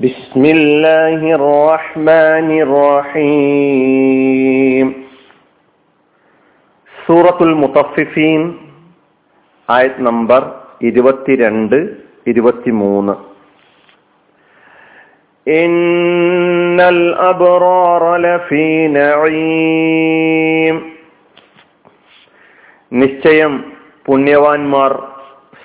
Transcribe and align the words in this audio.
بسم 0.00 0.42
الله 0.50 1.20
الرحمن 1.34 2.48
الرحيم 2.64 4.06
സൂറത്തുൽ 6.94 7.52
മുത്തഫിഫീൻ 7.54 8.40
ആയത് 9.68 10.00
നമ്പർ 10.00 10.42
ഇരുപത്തിരണ്ട് 10.82 11.78
ഇരുപത്തിമൂന്ന് 12.26 13.14
ഇന്നൽ 15.46 17.00
അബ്റാറ 17.26 18.04
ലഫീ 18.24 18.64
നഈം 18.94 20.76
നിശ്ചയം 22.92 23.52
പുണ്യവാന്മാർ 24.06 24.92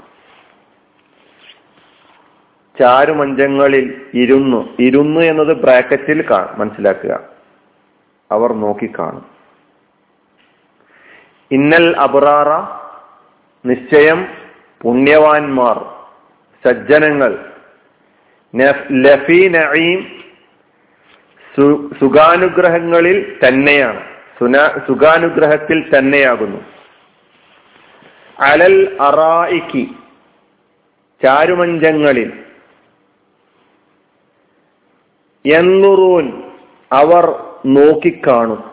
ചാരുമഞ്ചങ്ങളിൽ 2.80 4.06
ഇരുന്ന് 4.14 4.64
ഇരുന്ന് 4.78 5.20
എന്നത് 5.20 5.56
ബ്രാക്കറ്റിൽ 5.56 6.24
മനസ്സിലാക്കുക. 6.58 7.20
അവർ 8.32 8.52
നോക്കിക്കാണും. 8.52 9.26
ഇന്നൽ 11.50 11.96
അബ്രാറ 11.96 12.48
നിശ്ചയം 13.66 14.26
പുണ്യവാന്മാർ. 14.82 15.95
സജ്ജനങ്ങൾ. 16.66 17.52
ലഫി 18.92 19.48
നഈം 19.48 20.22
സുഖാനുഗ്രഹങ്ങളിൽ 22.00 23.36
തന്നെയാണ്. 23.48 24.04
സുഖാനുഗ്രഹത്തിൽ 24.86 25.98
തന്നെയാകുന്നു. 25.98 26.58
അലൽ 28.38 28.96
അറായിക്ക് 29.00 29.86
ചാരുമഞ്ചങ്ങളിൽ 31.24 32.32
എന്നുറൂൻ 35.46 36.42
അവർ 36.92 37.24
നോക്കിക്കാണും. 37.66 38.70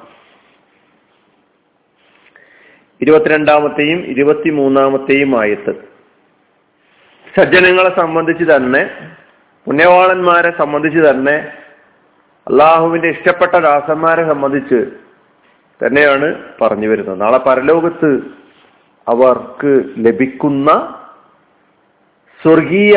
ഇരുപത്തിരണ്ടാമത്തെയും 3.01 3.99
ഇരുപത്തിമൂന്നാമത്തെയും 4.05 5.39
ആയത്ത്. 5.39 5.92
സജ്ജനങ്ങളെ 7.37 7.91
സംബന്ധിച്ച് 7.99 8.43
തന്നെ 8.43 8.89
പുണ്യവാളന്മാരെ 9.65 10.51
സംബന്ധിച്ച് 10.57 10.99
തന്നെ 10.99 11.35
അള്ളാഹുവിന്റെ 12.47 13.09
ഇഷ്ടപ്പെട്ട 13.09 13.55
ദാസന്മാരെ 13.57 14.29
സംബന്ധിച്ച് 14.29 14.79
തന്നെയാണ് 15.85 16.35
പറഞ്ഞു 16.61 16.87
വരുന്നത്. 16.87 17.21
നാളെ 17.21 17.37
പരലോകത്ത് 17.37 18.09
അവർക്ക് 19.07 19.71
ലഭിക്കുന്ന 19.97 20.69
സ്വർഗീയ 22.41 22.95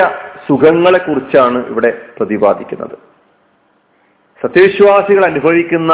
സുഖങ്ങളെ 0.49 0.99
കുറിച്ചാണ് 0.99 1.67
ഇവിടെ 1.67 1.91
പ്രതിപാദിക്കുന്നത്. 2.19 2.97
സത്യവിശ്വാസികൾ 4.43 5.25
അനുഭവിക്കുന്ന 5.25 5.93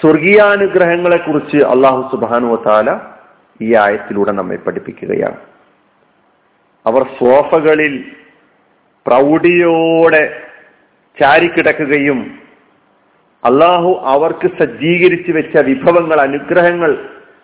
സ്വർഗീയാനുഗ്രഹങ്ങളെ 0.00 1.16
കുറിച്ച് 1.16 1.56
അള്ളാഹു 1.56 2.02
സുബാനു 2.12 2.56
താല 2.66 3.00
ഈ 3.60 3.74
ആയത്തിലൂടെ 3.74 4.32
നമ്മെ 4.32 4.56
പഠിപ്പിക്കുകയാണ്. 4.56 5.38
അവർ 6.86 7.02
സോഫകളിൽ 7.18 7.94
പ്രൗഢിയോടെ 9.06 10.22
ചാരിക്കിടക്കുകയും 11.20 12.18
അള്ളാഹു 13.44 13.90
അവർക്ക് 14.04 14.48
സജ്ജീകരിച്ചു 14.60 15.32
വെച്ച 15.32 15.56
വിഭവങ്ങൾ 15.58 16.18
അനുഗ്രഹങ്ങൾ 16.20 16.92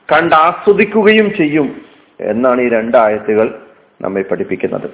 കണ്ടാസ്വദിക്കുകയും 0.08 1.34
ചെയ്യും 1.34 1.68
എന്നാണ് 2.20 2.60
ഈ 2.60 2.68
രണ്ടായത്തുകൾ 2.68 3.48
നമ്മെ 4.00 4.22
പഠിപ്പിക്കുന്നത്. 4.22 4.88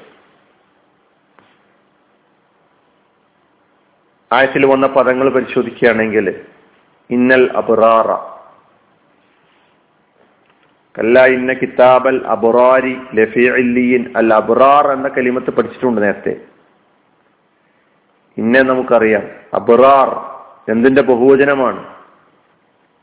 ആയത്തിൽ 4.31 4.67
വന്ന 4.67 4.87
പദങ്ങൾ 4.87 5.29
പരിശോധിക്കുകയാണെങ്കിൽ 5.31 6.27
ഇന്നൽ 7.11 7.45
അബുറാറ 7.57 8.11
കല്ല 10.99 11.25
ഇന്ന 11.25 11.53
കിതാബൽ 11.53 12.27
അബുറാരി 12.27 12.97
ലഫിഅല്ലിയിൻ 13.15 14.13
അൽ 14.17 14.35
അബുറാർ 14.35 14.93
എന്ന 14.93 15.09
കലിമത്ത് 15.09 15.51
പഠിച്ചിട്ടുണ്ട് 15.51 16.01
നേരത്തെ. 16.01 16.37
ഇന്നെ 18.39 18.63
നമുക്കറിയാം. 18.63 19.23
അബുറാർ 19.55 20.39
എന്തിന്റെ 20.73 21.03
ബഹുവചനമാണ്? 21.03 21.85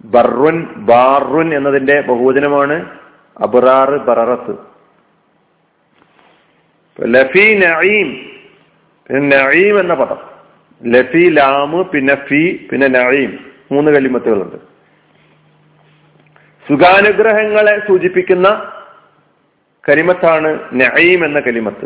ബർറുൻ 0.06 0.73
ബാറുൻ 0.78 1.56
എന്നതിന്റെ 1.56 2.01
ബഹുവചനമാണ് 2.01 2.90
അബുറാർ 3.41 3.97
ബററത്ത്. 3.97 4.56
ലഫി 7.02 7.59
നഈം 7.59 8.09
നഈം 9.29 9.79
എന്ന 9.79 9.94
പദം. 9.94 10.17
ലഫി 10.84 11.29
ലാമ് 11.29 11.84
പിന്നെ 11.84 12.16
ഫി 12.16 12.67
പിന്നെ 12.72 12.88
നഈം. 12.88 13.40
മൂന്ന് 13.72 13.91
കലിമത്തുകളുണ്ട്. 13.91 14.74
സുഖാനുഗ്രഹങ്ങളെ 16.69 17.87
സൂചിപ്പിക്കുന്ന 17.87 18.71
കരിമത്താണ് 19.89 20.59
നഈം 20.73 21.25
എന്ന 21.25 21.39
കലിമത്ത്. 21.39 21.85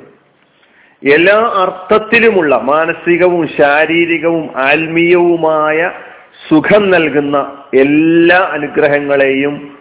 എല്ലാ 1.14 1.36
അർത്ഥത്തിലുമുള്ള 1.36 2.58
മാനസികവും 2.58 3.48
ശാരീരികവും 3.48 4.50
ആത്മീയവുമായ 4.58 5.92
സുഖം 6.50 6.90
നൽകുന്ന 6.90 7.64
എല്ലാ 7.80 8.38
അനുഗ്രഹങ്ങളെയും 8.38 9.78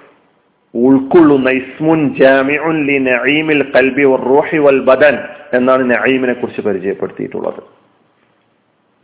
ഉൾക്കൊള്ളുന്ന 0.75 1.51
ഇസ്മുൻ 1.51 2.15
ജാമിഉൻ 2.15 2.87
ലി 2.87 2.99
നഈമിൽ 2.99 3.73
ഖൽബി 3.77 4.05
വർ 4.05 4.21
വൽ 4.59 4.81
ബദൻ 4.81 5.19
എന്നാണ് 5.53 5.91
നഈമിനെ 5.91 6.33
കുറിച്ച് 6.33 6.61
പരിചയപ്പെടുത്തിയിട്ടുള്ളത്. 6.61 7.63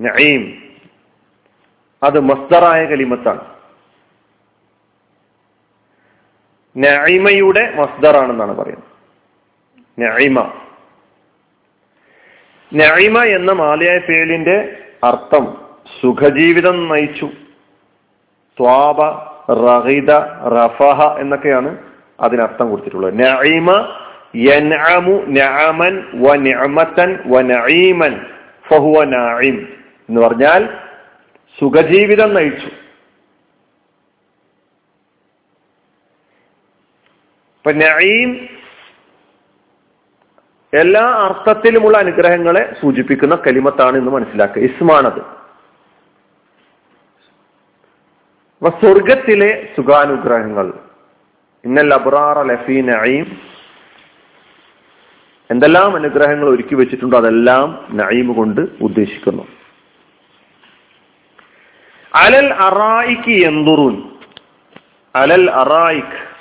നഈം. 0.00 0.54
അത് 2.02 2.20
മസ്ദറായ 2.20 2.84
കലിമത്താണ്. 2.84 3.53
നഈമയുടെ 6.76 7.72
മസ്ദറാണെന്നാണ് 7.74 8.56
പറയുന്നത്. 8.56 8.94
നഈമ. 9.98 10.52
നഈമ 12.74 13.22
എന്ന 13.22 13.52
മാലയായ 13.52 13.98
പേലിന്റെ 13.98 14.76
അർത്ഥം 15.04 15.56
സുഖജീവിതം 16.02 16.88
നയിച്ചു. 16.88 17.26
സ്വാബ 18.56 19.02
റഹിത 19.52 20.10
റഫഹ 20.48 21.18
എന്നൊക്കെയാണ് 21.18 21.78
അതിനർത്ഥം 22.20 22.70
കൊടുത്തിട്ടുള്ളത്. 22.70 23.18
നഈമ 23.18 23.96
യൻഅമു 24.36 25.24
ഫഹുവ 28.70 29.04
നഈം 29.04 29.68
എന്ന് 30.08 30.20
പറഞ്ഞാൽ 30.20 30.68
സുഖജീവിതം 31.60 32.34
നയിച്ചു. 32.34 32.83
ഇപ്പൊ 37.64 37.72
നഈം 37.72 38.48
എല്ലാ 40.80 41.00
അർത്ഥത്തിലുമുള്ള 41.00 41.98
അനുഗ്രഹങ്ങളെ 41.98 42.76
സൂചിപ്പിക്കുന്ന 42.80 43.34
കലിമത്താണ് 43.34 43.96
എന്ന് 43.96 44.10
മനസ്സിലാക്കുക. 44.10 44.62
ഇസ്മാണത്. 44.62 45.20
അപ്പൊ 48.56 48.68
സ്വർഗത്തിലെ 48.68 49.74
സുഖാനുഗ്രഹങ്ങൾ. 49.76 50.72
ഇന്നൽ 51.64 51.94
അബ്രാർ 51.94 52.46
ലഫീ 52.46 52.80
നഈം. 52.80 53.38
എന്തെല്ലാം 55.50 55.96
അനുഗ്രഹങ്ങൾ 55.96 56.48
ഒരുക്കി 56.48 56.74
വെച്ചിട്ടുണ്ടോ 56.74 57.18
അതെല്ലാം 57.18 57.86
നഈം 57.90 58.32
കൊണ്ട് 58.32 58.60
ഉദ്ദേശിക്കുന്നു. 58.80 59.48
അലൽ 62.14 62.54
അറായിക്ക് 62.54 63.46
എന്തുറുൻ 63.46 64.02
അലൽ 65.16 65.50
അറായിക്ക് 65.50 66.33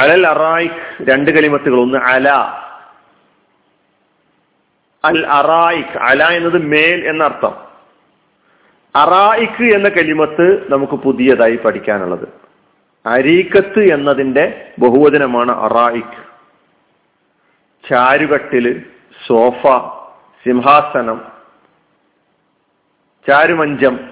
അലൽ 0.00 0.26
അറായിഖ് 0.26 1.10
രണ്ട് 1.10 1.30
കലിമത്തുകൾ. 1.30 1.80
ഒന്ന് 1.80 1.98
അല. 1.98 2.28
അൽ 5.04 5.26
അറായിഖ്. 5.26 5.98
അല 5.98 6.24
എന്നത് 6.24 6.62
മേൽ 6.62 7.08
എന്നർത്ഥം. 7.08 7.70
അറായിക്ക് 8.96 9.74
എന്ന 9.74 9.88
കലിമത്ത് 9.88 10.72
നമുക്ക് 10.72 10.92
പുതിയതായി 10.92 11.56
പഠിക്കാനുള്ളത്. 11.56 12.28
അരീക്കത്ത് 13.06 13.92
എന്നതിന്റെ 13.92 14.72
ബഹുവചനമാണ് 14.78 15.52
അറായിഖ്. 15.52 16.30
ചാരുകട്ടിൽ 17.90 18.86
സോഫ 19.26 19.62
സിംഹാസനം 20.44 21.32
ചാരുമഞ്ചം. 23.28 24.10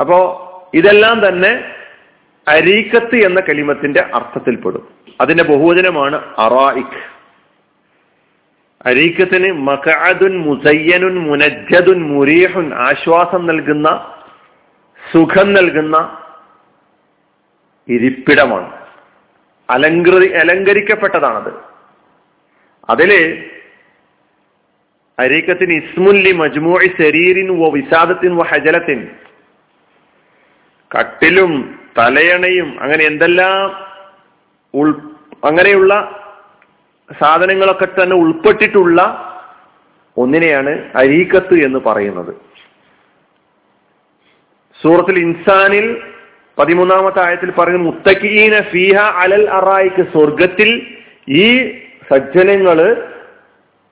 അപ്പോ 0.00 0.42
ഇതെല്ലാം 0.74 1.28
തന്നെ 1.28 1.75
അരീക്കത്ത് 2.48 3.16
എന്ന 3.16 3.40
കലിമത്തിന്റെ 3.40 4.00
അർത്ഥത്തിൽപ്പെടും 4.14 4.88
അതിന്റെ 5.20 5.44
ബഹുവചനമാണ് 5.44 6.16
അറായിക് 6.38 6.98
അരീക്കത്തിന് 8.86 9.52
മഖഅദുൻ 9.52 10.38
മുസയ്യനുൻ 10.38 11.18
മുനജ്ജദുൻ 11.18 12.02
മുരീഹുൻ 12.14 12.74
ആശ്വാസം 12.74 13.46
നൽകുന്ന 13.46 13.88
സുഖം 15.12 15.52
നൽകുന്ന 15.52 15.96
ഇരിപ്പിടമാണ്. 17.88 18.70
അലങ്കൃതി 19.70 20.28
അലങ്കരിക്കപ്പെട്ടതാണത്. 20.32 21.52
അതിൽ 22.90 23.10
അരീക്കത്തിന് 25.18 25.72
ഇസ്മുല്ലി 25.72 26.32
മജ്മൂഇ 26.32 26.88
ശരീരിൻ 27.02 27.48
വ 27.60 27.68
വിസാദത്തിൻ 27.68 28.36
വ 28.36 28.42
ഹജലത്തിൻ 28.42 29.08
കട്ടിലും 30.90 31.52
തലയണയും 31.98 32.82
അങ്ങനെ 32.82 33.04
എന്തെല്ലാം 33.04 33.86
ഉൾ 34.74 34.88
അങ്ങനെയുള്ള 35.44 35.92
സാധനങ്ങളൊക്കെ 37.20 37.84
തന്നെ 37.84 38.16
ഉൾപ്പെട്ടിട്ടുള്ള 38.16 39.00
ഒന്നിനെയാണ് 40.16 40.72
അരീക്കത്ത് 40.96 41.54
എന്ന് 41.64 41.78
പറയുന്നത്. 41.78 42.34
സൂറത്തിൽ 44.82 45.18
ഇൻസാനിൽ 45.18 45.86
പതിമൂന്നാമത്തെ 46.58 47.20
ആയത്തിൽ 47.26 47.50
പറയുന്നു 47.50 47.84
മുത്തക്കീന 47.84 48.62
ഫീഹ 48.70 48.98
അലൽ 48.98 49.50
അറായിക്ക് 49.50 50.02
സ്വർഗത്തിൽ 50.12 50.70
ഈ 51.28 51.46
സജ്ജനങ്ങൾ 52.12 52.78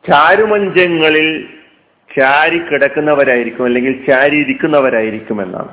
ചാരുമഞ്ചങ്ങളിൽ 0.05 1.29
ചാരി 2.19 2.59
കിടക്കുന്നവരായിരിക്കും 2.59 3.65
അല്ലെങ്കിൽ 3.65 4.07
ചാരി 4.07 4.37
ഇരിക്കുന്നവരായിരിക്കും 4.37 5.43
എന്നാണ്. 5.43 5.73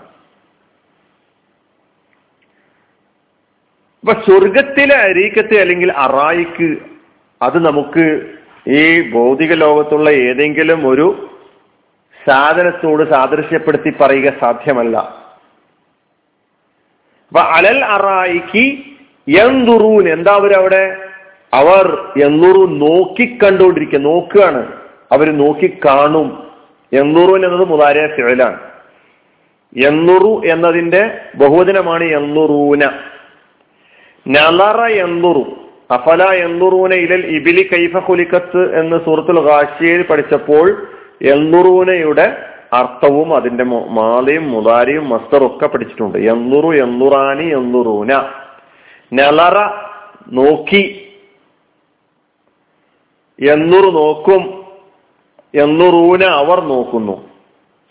അപ്പൊ 4.01 4.21
സ്വർഗത്തിലെ 4.21 4.95
അരീക്കത്ത് 4.95 5.57
അല്ലെങ്കിൽ 5.57 5.91
അറായിക്ക് 5.91 6.77
അത് 7.41 7.65
നമുക്ക് 7.65 8.21
ഈ 8.67 9.11
ഭൗതിക 9.11 9.53
ലോകത്തുള്ള 9.53 10.09
ഏതെങ്കിലും 10.09 10.87
ഒരു 10.87 11.29
സാധനത്തോട് 12.27 13.09
സാദൃശ്യപ്പെടുത്തി 13.09 13.93
പറയുക 14.01 14.33
സാധ്യമല്ല. 14.41 14.97
അപ്പൊ 17.27 17.41
അലൽ 17.41 17.85
അറായിക്ക് 17.85 18.65
എന്തുറൂൻ 19.41 20.09
എന്താ 20.09 20.33
അവർ 20.33 20.53
അവിടെ? 20.53 20.95
അവർ 21.53 21.85
എന്നുറു 22.23 22.65
നോക്കിക്കണ്ടുകൊണ്ടിരിക്കുക 22.67 23.99
നോക്കുകയാണ്. 23.99 24.73
അവർ 25.11 25.37
നോക്കി 25.37 25.77
കാണും. 25.85 26.51
എന്നത് 26.91 27.65
മുതാരായ 27.65 28.07
ഫിഴലാണ് 28.07 28.59
എന്നുറു 29.77 30.41
എന്നതിന്റെ 30.45 31.01
ബഹുവചനമാണ് 31.35 32.03
എന്നുറൂന 32.03 32.83
നലറ 34.27 34.85
എന്നുറു 34.85 35.43
അഫല 35.91 36.23
ഇലൽ 36.95 37.25
ഇബിലി 37.25 37.69
കൈഫ 37.73 38.11
എന്ന് 38.55 38.99
സൂറത്തുൽ 39.05 39.39
ഹാഷിയയിൽ 39.39 40.03
പഠിച്ചപ്പോൾ 40.03 40.87
എന്നുറൂനയുടെ 41.21 42.45
അർത്ഥവും 42.73 43.35
അതിന്റെ 43.35 43.63
മാലയും 43.63 44.51
മുതാരിയും 44.51 45.09
മസ്തറും 45.09 45.45
ഒക്കെ 45.45 45.67
പഠിച്ചിട്ടുണ്ട്. 45.67 46.17
എന്നുറു 46.17 46.75
എന്നുറാനി 46.75 47.43
എന്നുറൂന 47.43 48.13
നലറ 49.13 49.57
നോക്കി. 50.31 51.09
എന്നുറു 53.49 53.91
നോക്കും. 53.91 54.63
എന്നുറൂന 55.55 56.23
അവർ 56.23 56.61
നോക്കുന്നു. 56.61 57.23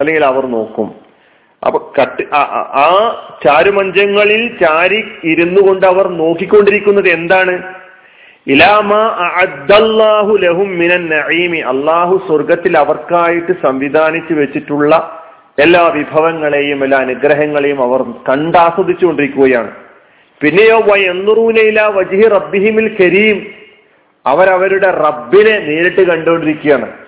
അല്ലെങ്കിൽ 0.01 0.25
അവർ 0.25 0.47
നോക്കും. 0.47 1.00
അപ്പൊ 1.67 1.93
കട്ട് 2.03 2.23
ആ 2.35 2.87
ചാരുമഞ്ചങ്ങളിൽ 3.47 4.59
ചാരി 4.59 5.05
ഇരുന്നു 5.25 5.69
കൊണ്ട് 5.69 5.87
അവർ 5.87 6.09
നോക്കിക്കൊണ്ടിരിക്കുന്നത് 6.09 7.09
എന്താണ്? 7.09 7.63
ഇലാമ 8.47 8.95
അദ്ദല്ലാഹു 9.43 10.37
ലഹും 10.37 10.79
അള്ളാഹു 11.69 12.25
സ്വർഗത്തിൽ 12.27 12.79
അവർക്കായിട്ട് 12.79 13.53
സംവിധാനിച്ചു 13.63 14.35
വെച്ചിട്ടുള്ള 14.35 15.23
എല്ലാ 15.59 15.87
വിഭവങ്ങളെയും 15.87 16.85
എല്ലാ 16.85 16.99
അനുഗ്രഹങ്ങളെയും 16.99 17.83
അവർ 17.83 18.03
കണ്ടാസ്വദിച്ചുകൊണ്ടിരിക്കുകയാണ്. 18.29 19.71
പിന്നെയോ 20.41 20.81
വയന്നുറൂനയില 20.81 21.81
വജിഹി 21.81 22.29
റബ്ബിഹിമിൽ 22.29 22.97
കരീം. 23.01 23.47
അവരവരുടെ 24.27 24.91
റബ്ബിനെ 24.91 25.59
നേരിട്ട് 25.59 26.01
കണ്ടുകൊണ്ടിരിക്കുകയാണ്. 26.01 27.00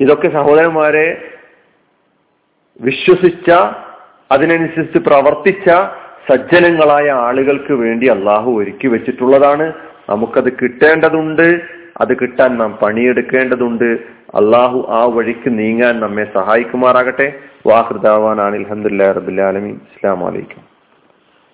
ഇതൊക്കെ 0.00 0.28
സഹോദരന്മാരെ 0.28 1.28
വിശ്വസിച്ച 2.80 3.50
അതിനനുസരിച്ച് 4.32 4.98
പ്രവർത്തിച്ച 4.98 5.70
സജ്ജനങ്ങളായ 6.30 7.10
ആളുകൾക്ക് 7.10 7.72
വേണ്ടി 7.72 8.06
അള്ളാഹു 8.06 8.50
ഒരുക്കി 8.50 8.88
വെച്ചിട്ടുള്ളതാണ്. 8.88 9.72
നമുക്കത് 10.08 10.52
കിട്ടേണ്ടതുണ്ട്. 10.52 11.60
അത് 12.00 12.16
കിട്ടാൻ 12.20 12.58
നാം 12.58 12.78
പണിയെടുക്കേണ്ടതുണ്ട്. 12.82 13.98
അള്ളാഹു 14.34 14.86
ആ 14.90 15.04
വഴിക്ക് 15.04 15.58
നീങ്ങാൻ 15.58 16.00
നമ്മെ 16.00 16.24
സഹായിക്കുമാറാകട്ടെ. 16.34 17.32
വാഹൃദാവാൻ 17.66 18.40
അനിൽഹമുല്ലാ 18.40 19.12
റബുലാലമി 19.12 19.70
ഇസ്ലാം 19.70 20.20
വലൈക്കും 20.20 20.63